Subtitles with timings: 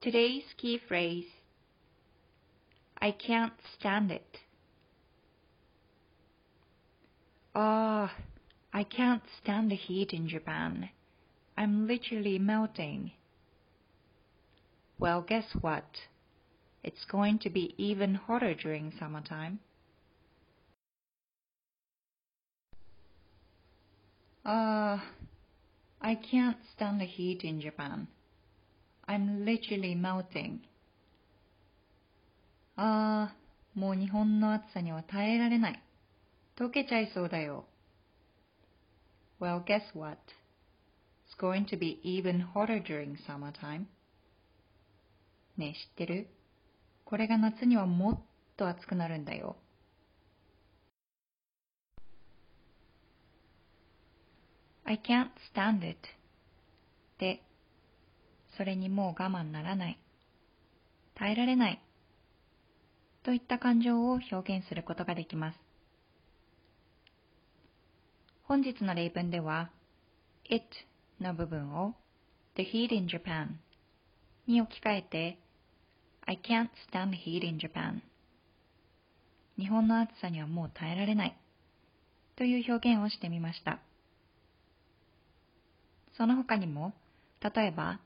[0.00, 1.26] Today's key phrase
[3.02, 4.38] I can't stand it.
[7.54, 8.14] Ah,
[8.72, 10.88] I can't stand the heat in Japan.
[11.54, 13.12] I'm literally melting.
[14.98, 15.84] Well, guess what?
[16.82, 19.60] It's going to be even hotter during summertime.
[24.46, 25.04] Ah,
[26.00, 28.08] I can't stand the heat in Japan.
[29.10, 30.60] I'm literally melting.
[32.76, 33.36] ああ、
[33.74, 35.82] もう日本の暑さには耐えられない。
[36.56, 37.66] 溶けちゃいそうだよ。
[39.40, 40.18] Well, guess what?
[41.26, 43.86] It's going to be even hotter during summertime.
[45.56, 46.28] ねえ、知ってる
[47.04, 48.20] これが夏にはもっ
[48.56, 49.56] と暑くなるんだよ。
[54.84, 55.98] I can't stand it.
[57.18, 57.42] で、
[58.56, 59.98] それにもう我慢ならない。
[61.14, 61.82] 耐えられない。
[63.22, 65.58] といった感情を表現することができます。
[68.44, 69.70] 本日の例文では、
[70.48, 70.64] it
[71.20, 71.94] の部分を
[72.56, 73.46] the heat in Japan
[74.46, 75.38] に置き換えて
[76.26, 78.00] I can't stand the heat in Japan
[79.58, 81.36] 日本の暑さにはもう耐えられない
[82.36, 83.78] という表現をしてみました。
[86.16, 86.92] その他にも、
[87.40, 88.00] 例えば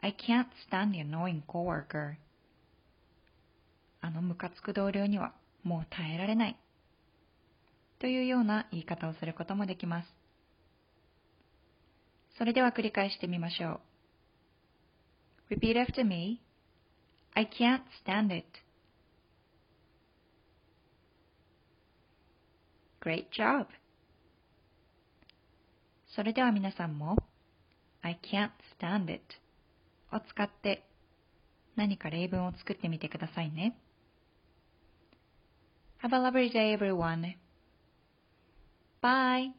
[0.00, 2.16] I can't stand the annoying coworker
[4.00, 6.56] あのムカつく同僚にはもう耐えられない
[7.98, 10.08] というような言い方をすることもできます。
[12.38, 13.80] それでは繰り返してみましょ
[15.50, 15.54] う。
[15.54, 16.40] Repeat after me.
[17.34, 18.46] I can't stand it.
[23.00, 23.66] Great job!
[26.14, 27.16] それでは皆さんも
[28.02, 29.22] I can't stand it
[30.12, 30.84] を使って
[31.76, 33.78] 何か例文を作ってみてくださいね。
[36.02, 37.34] Have a lovely day everyone.
[39.02, 39.52] Bye.